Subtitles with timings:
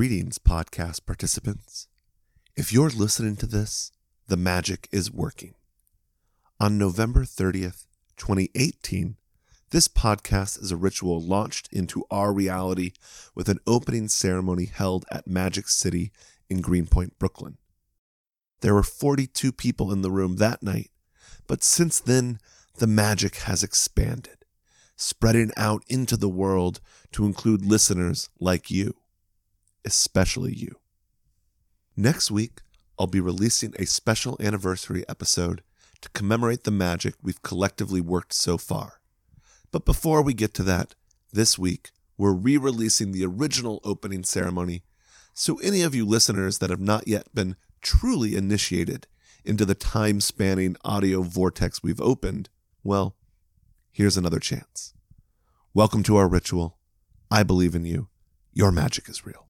[0.00, 1.86] Greetings, podcast participants.
[2.56, 3.92] If you're listening to this,
[4.28, 5.52] the magic is working.
[6.58, 7.84] On November 30th,
[8.16, 9.16] 2018,
[9.72, 12.92] this podcast is a ritual launched into our reality
[13.34, 16.12] with an opening ceremony held at Magic City
[16.48, 17.58] in Greenpoint, Brooklyn.
[18.62, 20.90] There were 42 people in the room that night,
[21.46, 22.38] but since then,
[22.78, 24.46] the magic has expanded,
[24.96, 26.80] spreading out into the world
[27.12, 28.94] to include listeners like you,
[29.84, 30.76] especially you.
[31.96, 32.60] Next week,
[32.98, 35.62] I'll be releasing a special anniversary episode
[36.00, 39.00] to commemorate the magic we've collectively worked so far.
[39.70, 40.94] But before we get to that,
[41.32, 44.82] this week, we're re releasing the original opening ceremony.
[45.32, 49.06] So, any of you listeners that have not yet been truly initiated
[49.44, 52.48] into the time spanning audio vortex we've opened,
[52.82, 53.16] well,
[53.90, 54.92] here's another chance.
[55.72, 56.78] Welcome to our ritual.
[57.30, 58.08] I believe in you.
[58.52, 59.49] Your magic is real.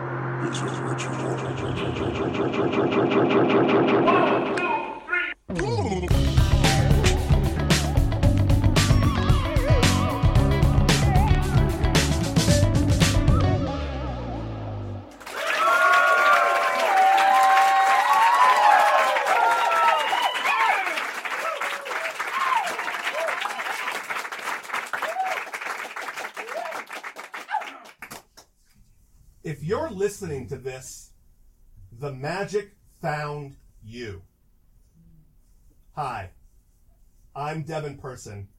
[0.43, 0.91] is a
[30.11, 31.11] listening to this,
[31.97, 34.21] the magic found you.
[35.95, 36.31] Hi,
[37.33, 38.49] I'm Devin Person,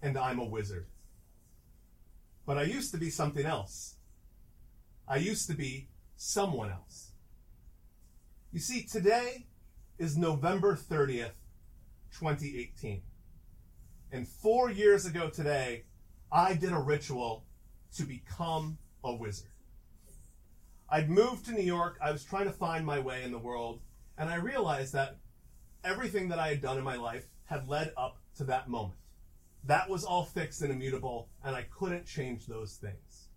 [0.00, 0.86] and I'm a wizard.
[2.46, 3.96] But I used to be something else.
[5.08, 7.10] I used to be someone else.
[8.52, 9.46] You see, today
[9.98, 11.32] is November 30th,
[12.16, 13.02] 2018.
[14.12, 15.86] And four years ago today,
[16.30, 17.46] I did a ritual
[17.96, 19.50] to become a wizard.
[20.90, 21.98] I'd moved to New York.
[22.00, 23.80] I was trying to find my way in the world.
[24.16, 25.16] And I realized that
[25.84, 28.98] everything that I had done in my life had led up to that moment.
[29.64, 33.28] That was all fixed and immutable, and I couldn't change those things.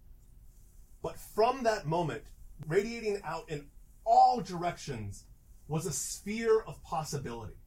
[1.01, 2.23] But from that moment,
[2.67, 3.65] radiating out in
[4.05, 5.25] all directions
[5.67, 7.57] was a sphere of possibility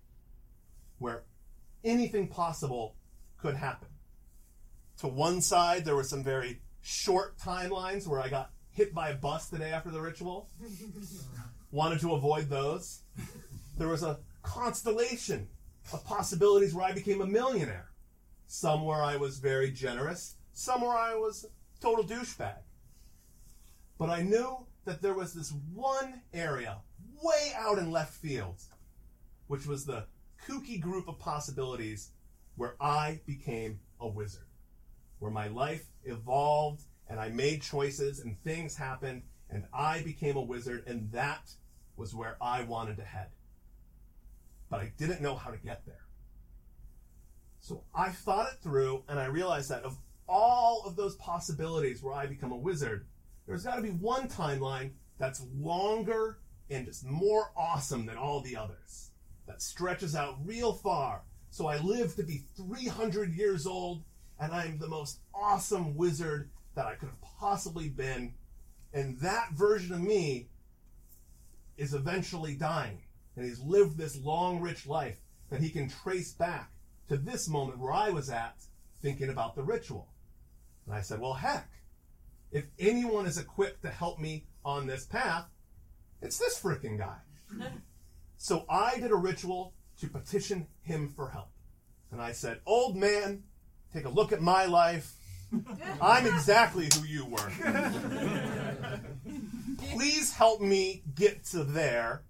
[0.98, 1.24] where
[1.82, 2.96] anything possible
[3.38, 3.88] could happen.
[4.98, 9.14] To one side, there were some very short timelines where I got hit by a
[9.14, 10.48] bus the day after the ritual.
[11.70, 13.02] Wanted to avoid those.
[13.78, 15.48] There was a constellation
[15.92, 17.90] of possibilities where I became a millionaire.
[18.46, 21.46] Some where I was very generous, some where I was
[21.80, 22.58] total douchebag.
[23.98, 26.78] But I knew that there was this one area
[27.22, 28.60] way out in left field,
[29.46, 30.06] which was the
[30.46, 32.10] kooky group of possibilities
[32.56, 34.46] where I became a wizard,
[35.18, 40.42] where my life evolved and I made choices and things happened and I became a
[40.42, 41.52] wizard and that
[41.96, 43.28] was where I wanted to head.
[44.70, 46.04] But I didn't know how to get there.
[47.60, 49.98] So I thought it through and I realized that of
[50.28, 53.06] all of those possibilities where I become a wizard,
[53.46, 56.38] there's got to be one timeline that's longer
[56.70, 59.10] and just more awesome than all the others.
[59.46, 61.22] That stretches out real far.
[61.50, 64.02] So I live to be 300 years old
[64.40, 68.34] and I'm the most awesome wizard that I could have possibly been.
[68.92, 70.48] And that version of me
[71.76, 73.02] is eventually dying.
[73.36, 75.18] And he's lived this long, rich life
[75.50, 76.70] that he can trace back
[77.08, 78.56] to this moment where I was at
[79.02, 80.08] thinking about the ritual.
[80.86, 81.68] And I said, well, heck,
[82.52, 85.46] if anyone is equipped to help me on this path,
[86.22, 87.18] it's this freaking guy.
[88.36, 91.50] so I did a ritual to petition him for help.
[92.10, 93.42] And I said, old man,
[93.92, 95.14] take a look at my life.
[96.00, 97.52] I'm exactly who you were.
[99.92, 102.22] Please help me get to there,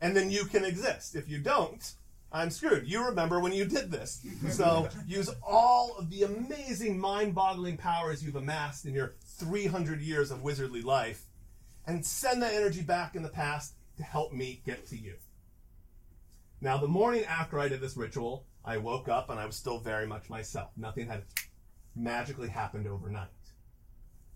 [0.00, 1.14] and then you can exist.
[1.14, 1.92] If you don't,
[2.32, 2.88] I'm screwed.
[2.88, 4.24] You remember when you did this.
[4.50, 10.30] So use all of the amazing, mind boggling powers you've amassed in your 300 years
[10.30, 11.26] of wizardly life
[11.86, 15.14] and send that energy back in the past to help me get to you.
[16.60, 19.78] Now, the morning after I did this ritual, I woke up and I was still
[19.78, 20.70] very much myself.
[20.76, 21.22] Nothing had
[21.96, 23.28] magically happened overnight.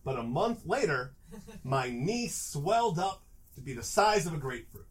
[0.04, 1.14] But a month later,
[1.62, 3.22] my knee swelled up
[3.54, 4.86] to be the size of a grapefruit.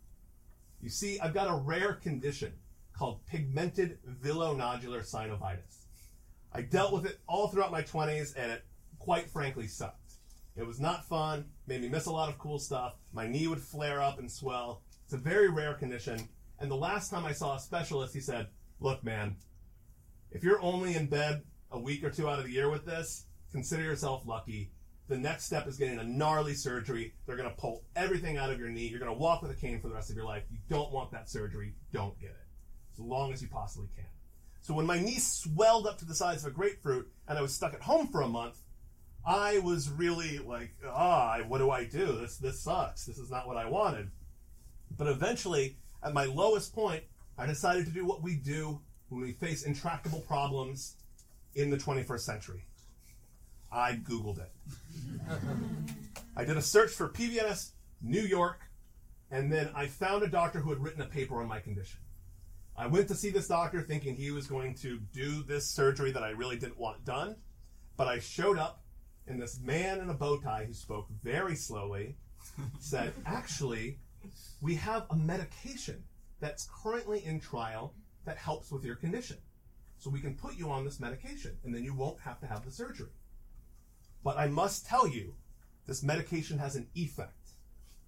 [0.82, 2.54] You see, I've got a rare condition
[2.94, 5.86] called pigmented villonodular synovitis.
[6.52, 8.66] I dealt with it all throughout my 20s, and it
[8.98, 10.14] quite frankly sucked.
[10.56, 12.96] It was not fun, made me miss a lot of cool stuff.
[13.14, 14.82] My knee would flare up and swell.
[15.06, 16.28] It's a very rare condition.
[16.60, 18.48] And the last time I saw a specialist, he said,
[18.82, 19.38] Look, man,
[20.32, 23.26] if you're only in bed a week or two out of the year with this,
[23.52, 24.72] consider yourself lucky.
[25.08, 27.14] The next step is getting a gnarly surgery.
[27.26, 28.88] They're going to pull everything out of your knee.
[28.88, 30.44] You're going to walk with a cane for the rest of your life.
[30.52, 31.74] You don't want that surgery.
[31.92, 32.48] Don't get it.
[32.94, 34.06] As long as you possibly can.
[34.62, 37.56] So when my knee swelled up to the size of a grapefruit and I was
[37.56, 38.60] stuck at home for a month,
[39.26, 42.18] I was really like, ah, what do I do?
[42.20, 43.06] This this sucks.
[43.06, 44.12] This is not what I wanted.
[44.98, 47.04] But eventually, at my lowest point,
[47.38, 50.98] I decided to do what we do when we face intractable problems
[51.60, 52.64] in the 21st century.
[53.72, 54.52] I Googled it.
[56.36, 57.72] I did a search for PVNS
[58.02, 58.62] New York,
[59.30, 62.00] and then I found a doctor who had written a paper on my condition.
[62.78, 66.24] I went to see this doctor thinking he was going to do this surgery that
[66.24, 67.36] I really didn't want done,
[67.98, 68.82] but I showed up,
[69.28, 72.16] and this man in a bow tie who spoke very slowly
[72.80, 74.00] said, Actually,
[74.62, 76.04] we have a medication
[76.40, 77.94] that's currently in trial
[78.26, 79.38] that helps with your condition.
[80.00, 82.64] So we can put you on this medication, and then you won't have to have
[82.66, 83.10] the surgery.
[84.24, 85.36] But I must tell you,
[85.88, 87.34] this medication has an effect.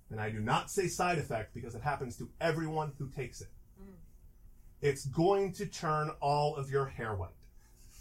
[0.09, 3.49] And I do not say side effect because it happens to everyone who takes it.
[3.81, 3.93] Mm.
[4.81, 7.29] It's going to turn all of your hair white.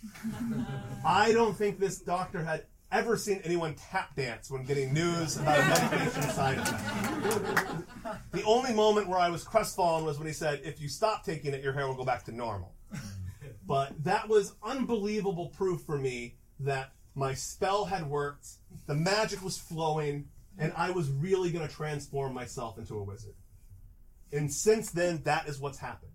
[1.04, 5.60] I don't think this doctor had ever seen anyone tap dance when getting news about
[5.60, 8.22] a medication side effect.
[8.32, 11.54] The only moment where I was crestfallen was when he said, if you stop taking
[11.54, 12.74] it, your hair will go back to normal.
[13.70, 18.48] But that was unbelievable proof for me that my spell had worked,
[18.88, 20.28] the magic was flowing,
[20.58, 23.36] and I was really going to transform myself into a wizard.
[24.32, 26.10] And since then, that is what's happened.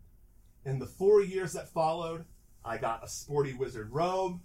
[0.65, 2.25] In the four years that followed,
[2.65, 4.41] I got a sporty wizard robe,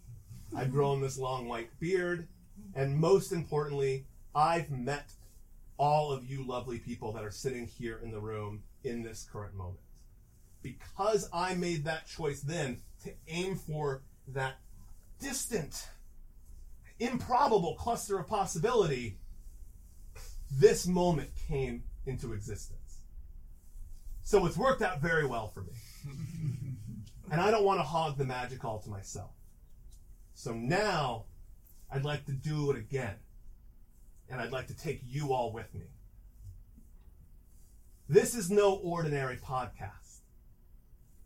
[0.56, 2.28] I've grown this long white beard,
[2.76, 5.10] and most importantly, I've met
[5.78, 9.56] all of you lovely people that are sitting here in the room in this current
[9.56, 9.80] moment.
[10.62, 14.58] Because I made that choice then to aim for that
[15.18, 15.88] distant,
[16.98, 19.18] improbable cluster of possibility,
[20.50, 23.02] this moment came into existence.
[24.22, 25.72] So it's worked out very well for me.
[27.30, 29.30] and I don't want to hog the magic all to myself.
[30.34, 31.24] So now
[31.90, 33.16] I'd like to do it again.
[34.28, 35.86] And I'd like to take you all with me.
[38.08, 40.20] This is no ordinary podcast.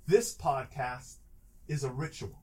[0.06, 1.16] This podcast
[1.68, 2.42] is a ritual.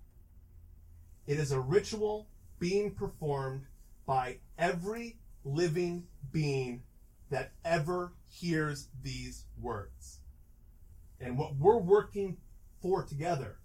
[1.28, 2.28] It is a ritual
[2.60, 3.66] being performed
[4.06, 6.84] by every living being
[7.30, 10.20] that ever hears these words.
[11.20, 12.38] And what we're working
[12.82, 13.58] for together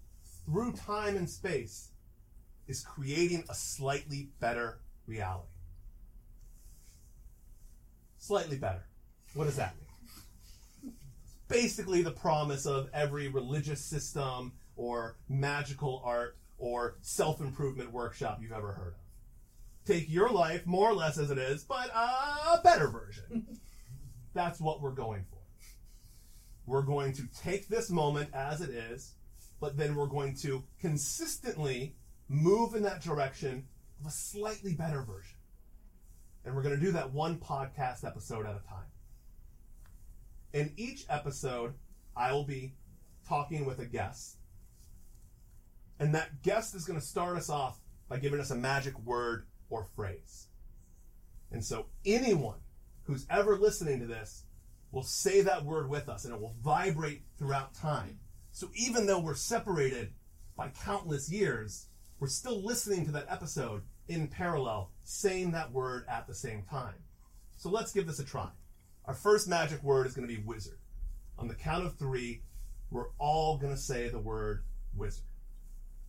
[0.45, 1.91] through time and space
[2.67, 5.47] is creating a slightly better reality.
[8.17, 8.85] Slightly better.
[9.33, 10.93] What does that mean?
[11.47, 18.51] Basically, the promise of every religious system or magical art or self improvement workshop you've
[18.51, 19.85] ever heard of.
[19.85, 23.59] Take your life more or less as it is, but a better version.
[24.33, 25.37] That's what we're going for.
[26.65, 29.13] We're going to take this moment as it is,
[29.61, 31.95] but then we're going to consistently
[32.27, 33.65] move in that direction
[34.01, 35.37] of a slightly better version.
[36.43, 38.85] And we're going to do that one podcast episode at a time.
[40.53, 41.73] In each episode,
[42.15, 42.73] I will be
[43.27, 44.37] talking with a guest.
[45.99, 49.47] And that guest is going to start us off by giving us a magic word
[49.69, 50.47] or phrase.
[51.51, 52.59] And so anyone
[53.03, 54.43] who's ever listening to this
[54.91, 58.19] will say that word with us and it will vibrate throughout time.
[58.51, 60.13] So even though we're separated
[60.55, 61.87] by countless years,
[62.19, 66.95] we're still listening to that episode in parallel, saying that word at the same time.
[67.55, 68.49] So let's give this a try.
[69.05, 70.79] Our first magic word is going to be wizard.
[71.37, 72.41] On the count of three,
[72.89, 74.63] we're all going to say the word
[74.95, 75.23] wizard.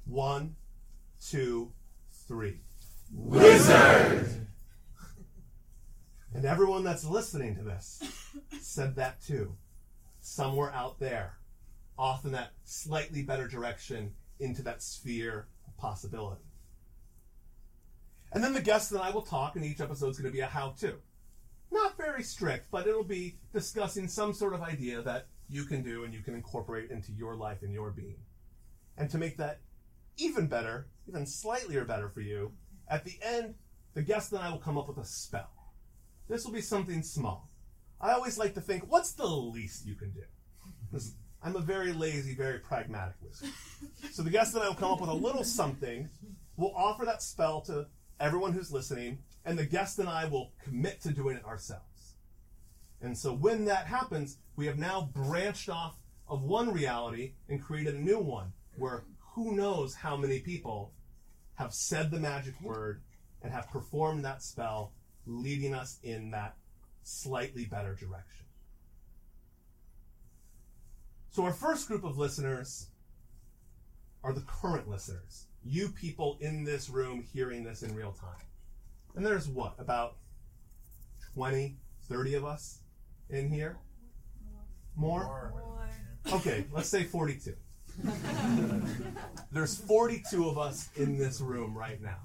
[0.08, 0.56] One,
[1.20, 1.72] two,
[2.26, 2.60] three.
[3.12, 4.46] Wizard!
[6.34, 8.02] And everyone that's listening to this
[8.60, 9.54] said that too.
[10.20, 11.38] Somewhere out there,
[11.98, 16.42] off in that slightly better direction into that sphere of possibility.
[18.32, 20.40] And then the guests and I will talk, and each episode is going to be
[20.40, 20.94] a how to.
[21.70, 26.04] Not very strict, but it'll be discussing some sort of idea that you can do
[26.04, 28.20] and you can incorporate into your life and your being.
[28.96, 29.60] And to make that
[30.18, 32.52] even better, even slightly or better for you,
[32.88, 33.54] at the end,
[33.94, 35.50] the guest and I will come up with a spell.
[36.28, 37.48] This will be something small.
[38.00, 40.22] I always like to think, what's the least you can do?
[40.90, 43.50] Because I'm a very lazy, very pragmatic wizard.
[44.12, 46.08] So the guest and I will come up with a little something.
[46.56, 47.86] We'll offer that spell to
[48.18, 52.14] everyone who's listening, and the guest and I will commit to doing it ourselves.
[53.00, 55.96] And so when that happens, we have now branched off
[56.26, 59.04] of one reality and created a new one where
[59.38, 60.92] who knows how many people
[61.54, 63.02] have said the magic word
[63.40, 64.92] and have performed that spell,
[65.26, 66.56] leading us in that
[67.04, 68.46] slightly better direction.
[71.30, 72.88] So, our first group of listeners
[74.24, 78.44] are the current listeners, you people in this room hearing this in real time.
[79.14, 80.16] And there's what, about
[81.34, 81.76] 20,
[82.08, 82.80] 30 of us
[83.30, 83.78] in here?
[84.96, 85.22] More?
[86.32, 87.54] Okay, let's say 42.
[89.52, 92.18] There's 42 of us in this room right now.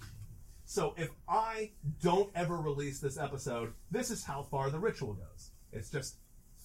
[0.66, 5.52] So if I don't ever release this episode, this is how far the ritual goes.
[5.72, 6.18] It's just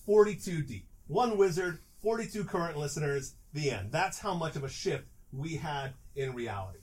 [0.06, 0.86] 42 deep.
[1.06, 3.92] One wizard, 42 current listeners, the end.
[3.92, 6.78] That's how much of a shift we had in reality.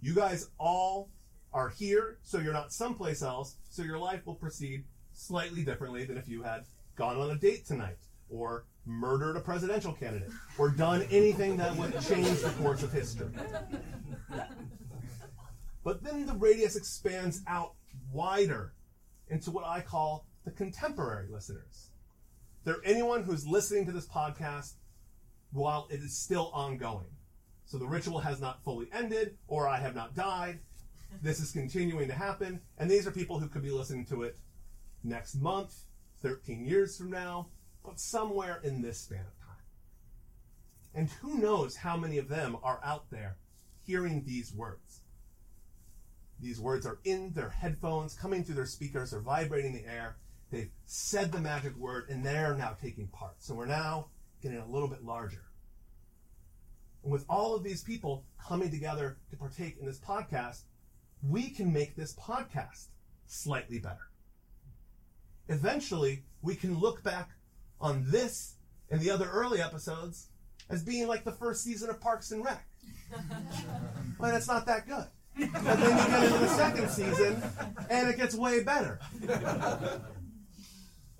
[0.00, 1.10] You guys all
[1.52, 6.16] are here, so you're not someplace else, so your life will proceed slightly differently than
[6.16, 6.64] if you had
[6.96, 7.98] gone on a date tonight
[8.28, 13.28] or murdered a presidential candidate or done anything that would change the course of history.
[15.84, 17.74] But then the radius expands out
[18.10, 18.72] wider
[19.28, 21.90] into what I call the contemporary listeners.
[22.64, 24.74] They're anyone who's listening to this podcast
[25.52, 27.06] while it is still ongoing.
[27.66, 30.60] So the ritual has not fully ended, or I have not died.
[31.22, 34.38] This is continuing to happen, and these are people who could be listening to it
[35.04, 35.74] next month,
[36.22, 37.48] 13 years from now,
[37.88, 39.56] but somewhere in this span of time.
[40.94, 43.38] And who knows how many of them are out there
[43.82, 45.00] hearing these words.
[46.38, 50.18] These words are in their headphones, coming through their speakers, they're vibrating the air.
[50.50, 53.36] They've said the magic word, and they're now taking part.
[53.38, 54.08] So we're now
[54.42, 55.44] getting a little bit larger.
[57.02, 60.62] And with all of these people coming together to partake in this podcast,
[61.22, 62.88] we can make this podcast
[63.26, 64.10] slightly better.
[65.48, 67.30] Eventually, we can look back
[67.80, 68.54] on this
[68.90, 70.28] and the other early episodes
[70.70, 72.66] as being like the first season of Parks and Rec.
[74.20, 75.06] but it's not that good.
[75.52, 77.42] But then you get into the second season,
[77.88, 78.98] and it gets way better.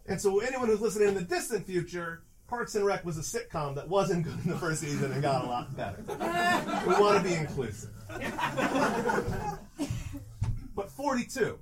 [0.07, 3.75] And so, anyone who's listening in the distant future, Parks and Rec was a sitcom
[3.77, 6.03] that wasn't good in the first season and got a lot better.
[6.87, 7.91] We want to be inclusive.
[10.75, 11.59] But 42,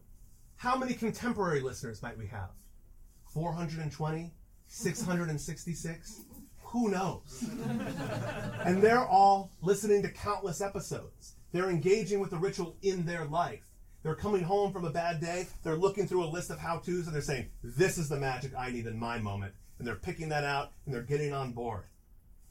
[0.56, 2.50] how many contemporary listeners might we have?
[3.32, 4.32] 420?
[4.68, 6.22] 666?
[6.64, 7.44] Who knows?
[8.64, 11.34] And they're all listening to countless episodes.
[11.52, 13.64] They're engaging with the ritual in their life.
[14.02, 15.46] They're coming home from a bad day.
[15.62, 18.52] They're looking through a list of how to's and they're saying, This is the magic
[18.56, 19.54] I need in my moment.
[19.78, 21.84] And they're picking that out and they're getting on board.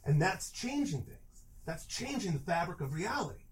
[0.05, 1.19] And that's changing things.
[1.65, 3.45] That's changing the fabric of reality.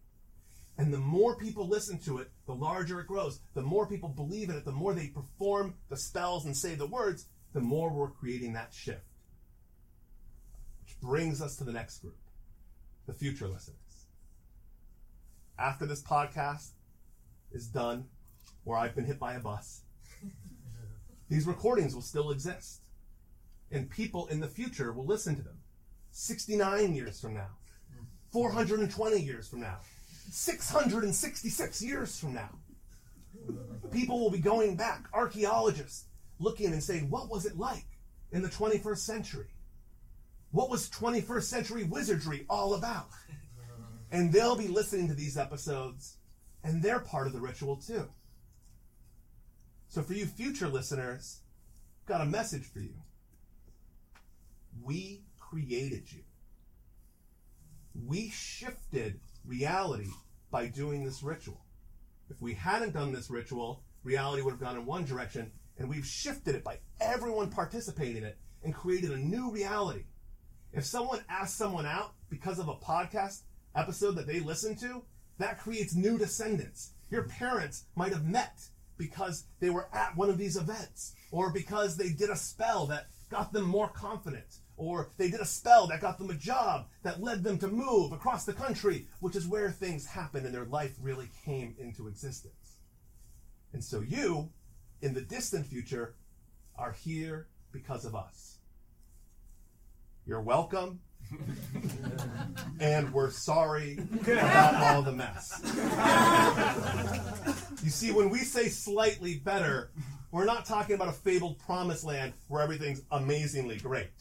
[0.78, 3.40] And the more people listen to it, the larger it grows.
[3.54, 6.88] The more people believe in it, the more they perform the spells and say the
[6.88, 9.06] words, the more we're creating that shift.
[10.82, 12.18] Which brings us to the next group
[13.06, 13.78] the future listeners.
[15.60, 16.72] After this podcast
[17.52, 18.06] is done,
[18.66, 19.82] or I've been hit by a bus,
[21.30, 22.82] these recordings will still exist.
[23.72, 25.58] And people in the future will listen to them
[26.12, 27.50] 69 years from now,
[28.32, 29.80] 420 years from now,
[30.30, 32.50] 666 years from now.
[33.92, 36.06] People will be going back, archaeologists,
[36.44, 37.86] looking and saying, what was it like
[38.32, 39.48] in the 21st century?
[40.52, 43.08] What was 21st century wizardry all about?
[44.12, 46.18] And they'll be listening to these episodes,
[46.64, 48.08] and they're part of the ritual too.
[49.88, 51.40] So, for you future listeners,
[52.02, 52.94] I've got a message for you.
[54.84, 56.22] We created you.
[58.06, 60.10] We shifted reality
[60.52, 61.62] by doing this ritual.
[62.30, 66.06] If we hadn't done this ritual, reality would have gone in one direction, and we've
[66.06, 70.06] shifted it by everyone participating in it and created a new reality.
[70.72, 73.42] If someone asks someone out because of a podcast
[73.76, 75.04] episode that they listen to,
[75.38, 76.92] that creates new descendants.
[77.10, 81.98] Your parents might have met because they were at one of these events, or because
[81.98, 86.02] they did a spell that got them more confident, or they did a spell that
[86.02, 89.72] got them a job that led them to move across the country, which is where
[89.72, 92.78] things happen and their life really came into existence.
[93.74, 94.50] And so you,
[95.04, 96.16] in the distant future,
[96.78, 98.60] are here because of us.
[100.26, 101.02] You're welcome.
[102.80, 105.62] and we're sorry about all the mess.
[107.84, 109.92] You see, when we say slightly better,
[110.32, 114.12] we're not talking about a fabled promised land where everything's amazingly great.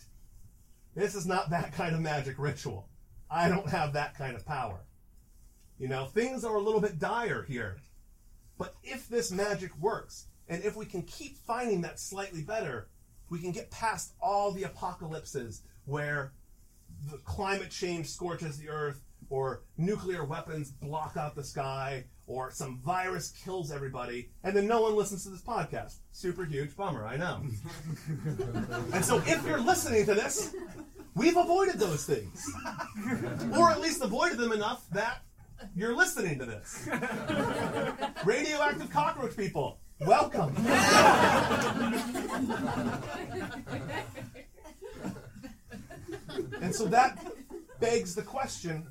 [0.96, 2.88] This is not that kind of magic ritual.
[3.30, 4.80] I don't have that kind of power.
[5.78, 7.76] You know, things are a little bit dire here.
[8.58, 12.88] But if this magic works, and if we can keep finding that slightly better,
[13.30, 16.34] we can get past all the apocalypses where
[17.10, 22.80] the climate change scorches the earth, or nuclear weapons block out the sky, or some
[22.84, 26.00] virus kills everybody, and then no one listens to this podcast.
[26.10, 27.42] Super huge bummer, I know.
[28.92, 30.54] and so if you're listening to this,
[31.14, 32.46] we've avoided those things.
[33.58, 35.22] Or at least avoided them enough that
[35.74, 36.88] you're listening to this.
[38.24, 40.54] Radioactive cockroach people, welcome.
[46.60, 47.24] and so that
[47.80, 48.86] begs the question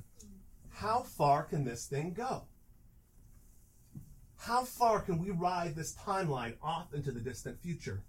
[0.69, 2.45] how far can this thing go?
[4.37, 8.01] How far can we ride this timeline off into the distant future?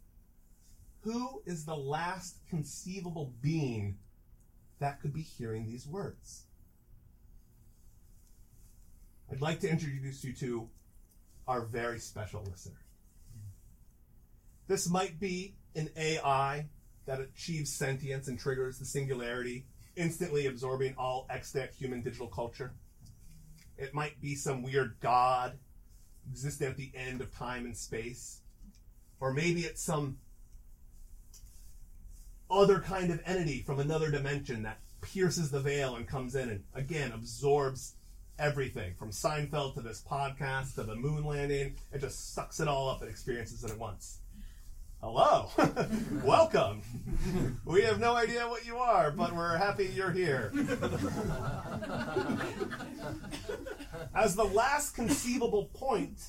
[1.03, 3.99] Who is the last conceivable being
[4.79, 6.45] that could be hearing these words?
[9.31, 10.69] I'd like to introduce you to
[11.47, 12.82] our very special listener.
[14.69, 16.67] This might be an AI
[17.07, 19.67] that achieves sentience and triggers the singularity,
[19.97, 22.73] instantly absorbing all extant human digital culture.
[23.77, 25.59] It might be some weird god
[26.31, 28.41] existing at the end of time and space.
[29.21, 30.19] Or maybe it's some
[32.51, 36.63] other kind of entity from another dimension that pierces the veil and comes in and
[36.75, 37.95] again absorbs
[38.39, 41.75] everything from Seinfeld to this podcast to the moon landing.
[41.93, 44.22] It just sucks it all up and experiences it at once.
[45.03, 45.51] Hello.
[46.25, 46.81] Welcome.
[47.65, 50.53] we have no idea what you are, but we're happy you're here.
[54.15, 56.21] As the last conceivable point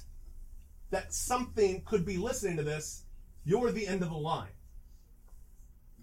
[0.90, 3.04] that something could be listening to this,
[3.46, 4.50] you're the end of the line.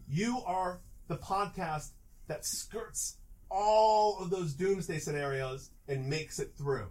[0.09, 1.89] You are the podcast
[2.29, 3.17] that skirts
[3.51, 6.87] all of those doomsday scenarios and makes it through.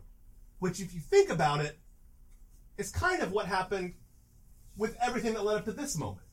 [0.59, 1.79] Which, if you think about it,
[2.77, 3.93] is kind of what happened
[4.79, 6.25] with everything that led up to this moment.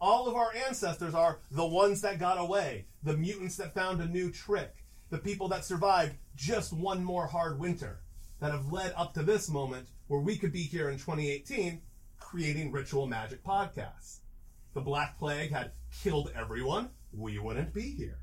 [0.00, 4.06] All of our ancestors are the ones that got away, the mutants that found a
[4.06, 7.98] new trick, the people that survived just one more hard winter,
[8.38, 11.82] that have led up to this moment where we could be here in 2018
[12.20, 14.20] creating ritual magic podcasts.
[14.74, 18.20] The Black Plague had killed everyone, we wouldn't be here.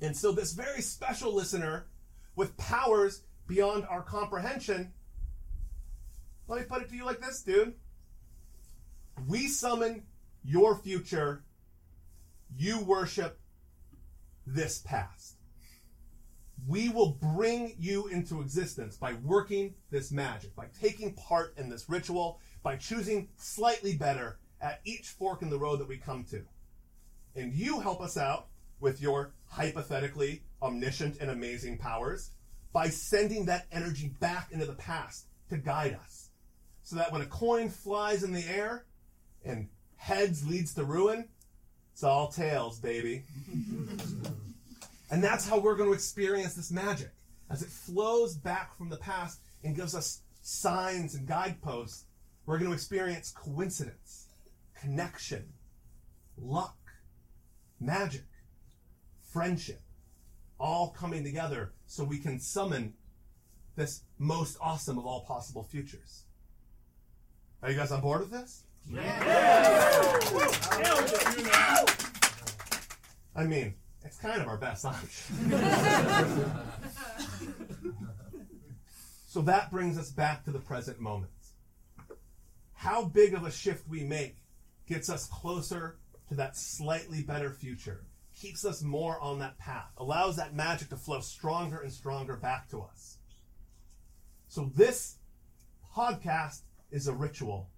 [0.00, 1.86] And so, this very special listener
[2.34, 4.92] with powers beyond our comprehension,
[6.48, 7.74] let me put it to you like this, dude.
[9.28, 10.04] We summon
[10.42, 11.44] your future.
[12.56, 13.38] You worship
[14.46, 15.36] this past.
[16.66, 21.90] We will bring you into existence by working this magic, by taking part in this
[21.90, 26.42] ritual, by choosing slightly better at each fork in the road that we come to.
[27.36, 28.46] And you help us out
[28.80, 32.30] with your hypothetically omniscient and amazing powers
[32.72, 36.30] by sending that energy back into the past to guide us.
[36.82, 38.86] So that when a coin flies in the air,
[39.44, 41.28] and heads leads to ruin,
[41.92, 43.24] it's all tails, baby.
[45.10, 47.10] and that's how we're going to experience this magic
[47.50, 52.04] as it flows back from the past and gives us signs and guideposts.
[52.46, 54.28] We're going to experience coincidence,
[54.80, 55.52] connection,
[56.36, 56.76] luck,
[57.80, 58.26] magic,
[59.32, 59.82] friendship,
[60.58, 62.94] all coming together so we can summon
[63.76, 66.24] this most awesome of all possible futures.
[67.62, 68.64] Are you guys on board with this?
[68.94, 68.96] I
[73.46, 75.36] mean, it's kind of our best option.
[79.26, 81.30] so that brings us back to the present moment.
[82.72, 84.36] How big of a shift we make
[84.88, 85.98] gets us closer
[86.28, 90.96] to that slightly better future, keeps us more on that path, allows that magic to
[90.96, 93.18] flow stronger and stronger back to us.
[94.48, 95.16] So this
[95.94, 97.68] podcast is a ritual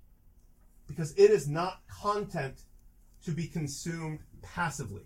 [0.90, 2.62] because it is not content
[3.24, 5.04] to be consumed passively.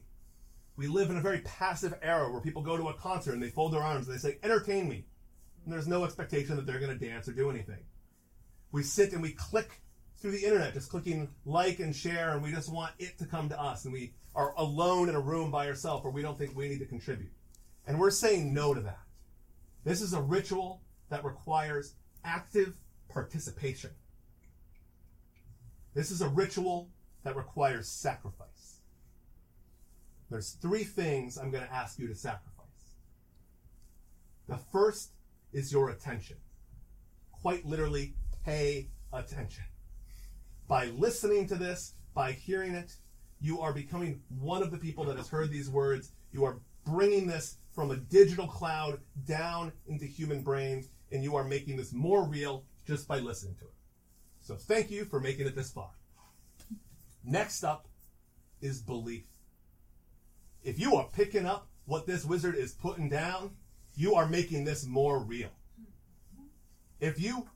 [0.77, 3.51] We live in a very passive era where people go to a concert and they
[3.51, 5.05] fold their arms and they say, entertain me.
[5.65, 7.85] And there's no expectation that they're going to dance or do anything.
[8.73, 9.83] We sit and we click
[10.17, 13.49] through the internet, just clicking like and share, and we just want it to come
[13.51, 13.85] to us.
[13.85, 16.81] And we are alone in a room by ourselves where we don't think we need
[16.81, 17.33] to contribute.
[17.87, 19.01] And we're saying no to that.
[19.85, 21.95] This is a ritual that requires
[22.25, 22.75] active
[23.11, 23.91] participation.
[25.95, 26.91] This is a ritual
[27.23, 28.81] that requires sacrifice.
[30.31, 32.51] There's three things I'm going to ask you to sacrifice.
[34.49, 35.13] The first
[35.53, 36.37] is your attention.
[37.31, 39.65] quite literally pay attention.
[40.67, 42.97] By listening to this, by hearing it,
[43.41, 46.13] you are becoming one of the people that has heard these words.
[46.33, 51.45] You are bringing this from a digital cloud down into human brains, and you are
[51.45, 53.75] making this more real just by listening to it.
[54.45, 55.89] So thank you for making it this far.
[57.25, 57.89] Next up
[58.61, 59.25] is belief.
[60.63, 63.53] If you are picking up what this wizard is putting down,
[63.97, 65.49] you are making this more real.
[67.01, 67.49] If you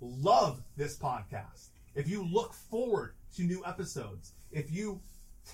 [0.00, 5.00] love this podcast, if you look forward to new episodes, if you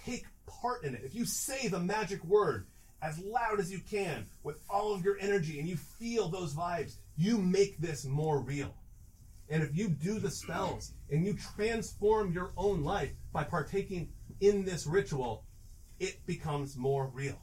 [0.07, 2.67] take part in it, if you say the magic word
[3.03, 6.97] as loud as you can with all of your energy and you feel those vibes,
[7.19, 8.75] you make this more real.
[9.51, 14.65] And if you do the spells and you transform your own life by partaking in
[14.65, 15.45] this ritual,
[15.99, 17.41] it becomes more real.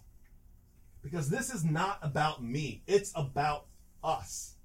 [1.02, 3.66] Because this is not about me, it's about
[4.04, 4.56] us.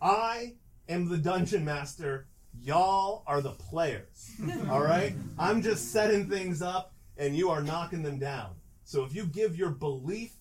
[0.00, 0.54] I
[0.88, 2.26] am the dungeon master.
[2.60, 4.30] Y'all are the players.
[4.70, 5.14] All right?
[5.38, 8.54] I'm just setting things up and you are knocking them down.
[8.84, 10.34] So if you give your belief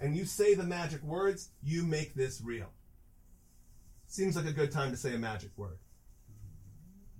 [0.00, 2.73] and you say the magic words, you make this real.
[4.14, 5.76] Seems like a good time to say a magic word.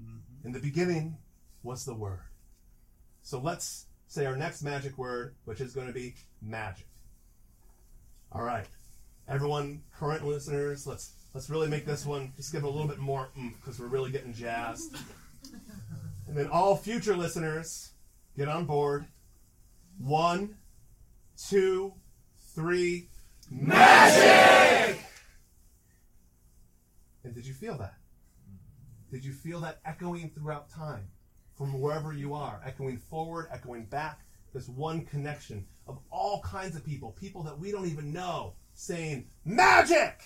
[0.00, 0.46] Mm-hmm.
[0.46, 1.16] In the beginning
[1.64, 2.20] was the word.
[3.20, 6.86] So let's say our next magic word, which is going to be magic.
[8.30, 8.68] All right.
[9.26, 12.98] Everyone, current listeners, let's let's really make this one just give it a little bit
[12.98, 13.28] more
[13.60, 14.96] because we're really getting jazzed.
[16.26, 17.90] And then all future listeners,
[18.34, 19.04] get on board.
[19.98, 20.56] One,
[21.36, 21.92] two,
[22.54, 23.10] three.
[23.50, 24.83] Magic!
[27.34, 27.94] Did you feel that?
[29.10, 31.08] Did you feel that echoing throughout time
[31.56, 34.20] from wherever you are, echoing forward, echoing back?
[34.52, 39.26] This one connection of all kinds of people, people that we don't even know, saying,
[39.44, 40.22] Magic!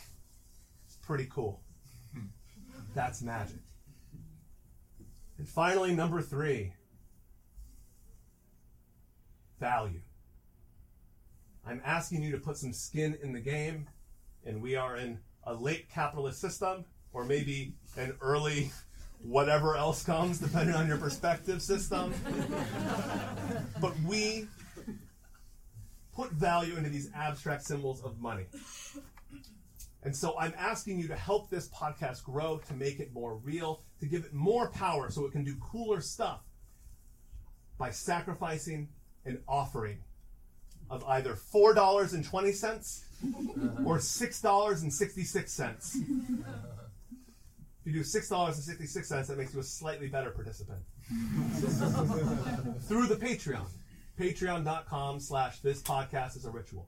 [0.87, 1.63] It's pretty cool.
[2.95, 3.61] That's magic.
[5.39, 6.73] And finally, number three
[9.61, 10.01] value.
[11.67, 13.89] I'm asking you to put some skin in the game,
[14.45, 18.71] and we are in a late capitalist system, or maybe an early
[19.23, 22.15] whatever else comes, depending on your perspective system.
[23.81, 24.47] but we
[26.15, 28.47] put value into these abstract symbols of money.
[30.03, 33.83] And so I'm asking you to help this podcast grow, to make it more real,
[34.01, 36.41] to give it more power so it can do cooler stuff
[37.79, 38.89] by sacrificing
[39.25, 39.99] an offering
[40.91, 43.01] of either $4.20
[43.85, 45.97] or $6.66.
[47.89, 50.81] If you do $6.66, that makes you a slightly better participant.
[52.83, 53.67] Through the Patreon.
[54.21, 56.87] Patreon.com slash this podcast is a ritual.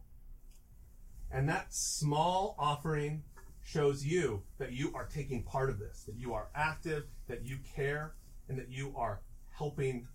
[1.30, 3.22] And that small offering
[3.64, 7.56] shows you that you are taking part of this, that you are active, that you
[7.74, 8.12] care,
[8.50, 10.06] and that you are helping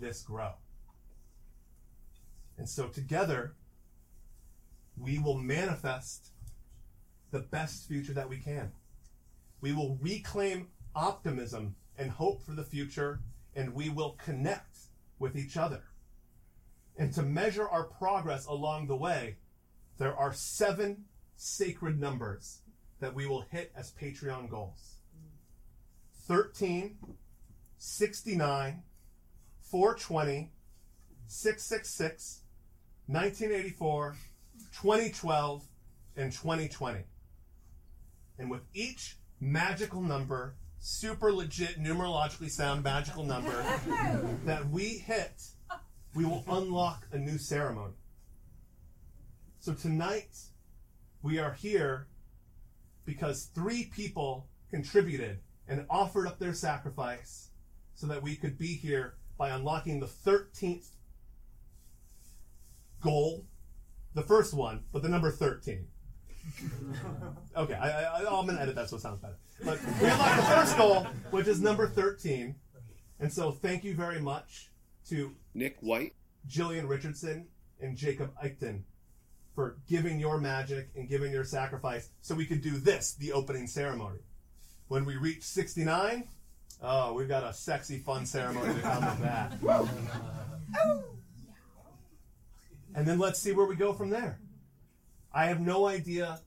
[0.00, 0.52] this grow.
[2.58, 3.54] And so together,
[4.96, 6.28] we will manifest
[7.32, 8.70] the best future that we can.
[9.60, 13.20] We will reclaim optimism and hope for the future,
[13.54, 14.78] and we will connect
[15.18, 15.82] with each other.
[16.96, 19.36] And to measure our progress along the way,
[19.98, 21.04] there are seven
[21.36, 22.62] sacred numbers
[23.00, 24.96] that we will hit as Patreon goals
[26.26, 26.98] 13,
[27.78, 28.82] 69,
[29.62, 30.50] 420,
[31.26, 32.42] 666,
[33.06, 34.16] 1984,
[34.72, 35.62] 2012,
[36.16, 37.00] and 2020.
[38.38, 43.62] And with each magical number, super legit, numerologically sound magical number
[44.44, 45.42] that we hit,
[46.14, 47.94] we will unlock a new ceremony.
[49.60, 50.36] So tonight,
[51.22, 52.06] we are here
[53.04, 57.50] because three people contributed and offered up their sacrifice
[57.94, 60.88] so that we could be here by unlocking the 13th
[63.02, 63.44] goal.
[64.14, 65.86] The first one, but the number 13.
[67.56, 69.36] okay, I, oh, I'm going to edit that so it sounds better.
[69.64, 72.54] But we unlocked the first goal, which is number 13.
[73.20, 74.70] And so thank you very much
[75.08, 76.14] to Nick White,
[76.48, 77.48] Jillian Richardson,
[77.80, 78.82] and Jacob Eichten
[79.54, 83.66] for giving your magic and giving your sacrifice so we could do this, the opening
[83.66, 84.20] ceremony.
[84.86, 86.28] When we reach 69,
[86.82, 89.52] oh, we've got a sexy, fun ceremony to come with that.
[92.94, 94.38] And then let's see where we go from there.
[95.32, 96.40] I have no idea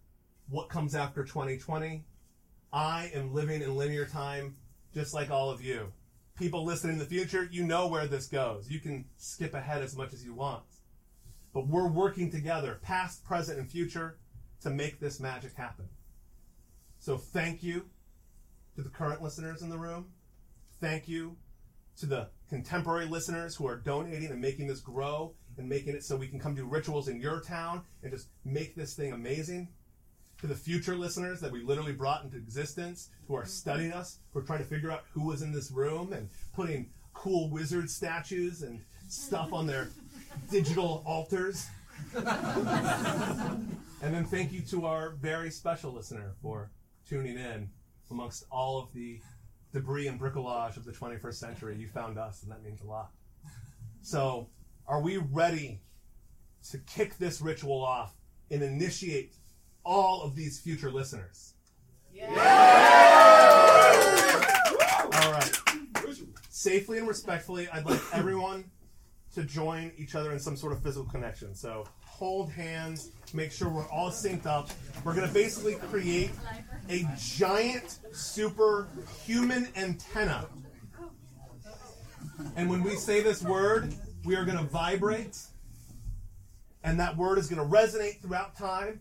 [0.50, 2.04] what comes after 2020.
[2.74, 4.56] I am living in linear time
[4.94, 5.92] just like all of you.
[6.38, 8.70] People listening in the future, you know where this goes.
[8.70, 10.64] You can skip ahead as much as you want.
[11.54, 14.18] But we're working together, past, present, and future,
[14.62, 15.90] to make this magic happen.
[17.00, 17.86] So thank you.
[18.76, 20.08] to the current listeners in the room.
[20.80, 21.36] Thank you
[21.98, 26.18] to the contemporary listeners who are donating and making this grow and making it so
[26.18, 29.70] we can come do rituals in your town and just make this thing amazing.
[30.42, 34.40] To the future listeners that we literally brought into existence who are studying us, who
[34.40, 38.64] are trying to figure out who was in this room and putting cool wizard statues
[38.64, 39.88] and stuff on their
[40.50, 41.70] digital altars.
[42.16, 46.70] and then thank you to our very special listener for
[47.08, 47.70] tuning in
[48.10, 49.22] amongst all of the
[49.74, 51.78] debris and bricolage of the 21st century.
[51.78, 53.12] You found us, and that means a lot.
[54.02, 54.48] So,
[54.88, 55.82] are we ready
[56.70, 58.16] to kick this ritual off
[58.50, 59.36] and initiate
[59.84, 61.54] all of these future listeners?
[62.14, 62.28] Yeah.
[65.14, 65.58] All right.
[66.50, 68.31] Safely and respectfully, I'd like everyone
[69.34, 71.56] to join each other in some sort of physical connection.
[71.56, 74.70] So hold hands, make sure we're all synced up.
[75.04, 76.32] We're going to basically create
[76.90, 80.48] a giant superhuman antenna.
[82.56, 83.94] And when we say this word,
[84.26, 85.38] we are going to vibrate,
[86.84, 89.00] and that word is going to resonate throughout time,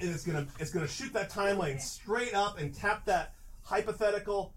[0.00, 3.34] and it's going to it's going to shoot that timeline straight up and tap that
[3.62, 4.54] hypothetical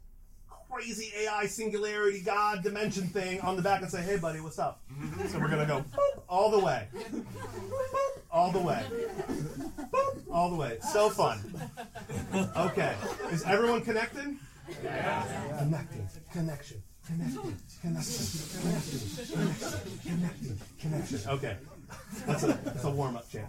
[0.72, 4.82] crazy AI singularity God dimension thing on the back and say, "Hey, buddy, what's up?"
[5.30, 7.26] So we're gonna go boop, all the way, boop,
[8.32, 8.84] all the way,
[9.92, 10.78] boop, all the way.
[10.92, 11.40] So fun.
[12.56, 12.96] Okay,
[13.32, 14.38] is everyone connected?
[14.84, 15.58] Yeah.
[15.60, 18.26] Connecting, connection, connecting, connection,
[18.62, 19.00] connecting,
[20.04, 21.30] connection, connection.
[21.30, 21.58] Okay,
[22.26, 23.48] that's a that's a warm up chant.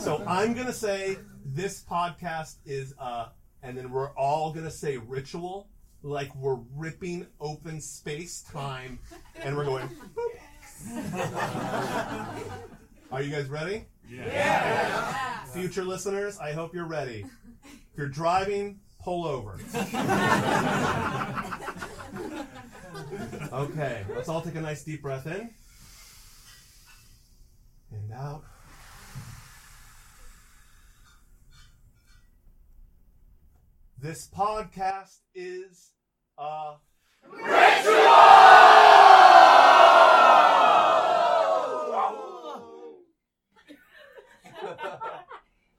[0.00, 3.28] So I'm gonna say this podcast is uh,
[3.62, 5.68] and then we're all gonna say ritual
[6.06, 8.98] like we're ripping open space time
[9.42, 9.88] and we're going.
[13.10, 13.86] Are you guys ready?
[14.08, 14.26] Yeah.
[14.26, 15.44] yeah.
[15.46, 17.24] Future listeners, I hope you're ready.
[17.64, 19.54] If you're driving, pull over.
[23.52, 25.50] okay, let's all take a nice deep breath in
[27.90, 28.44] and out.
[33.98, 35.95] This podcast is
[36.38, 38.06] ritual.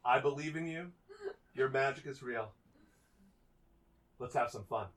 [0.05, 0.91] I believe in you.
[1.53, 2.51] Your magic is real.
[4.19, 4.87] Let's have some fun.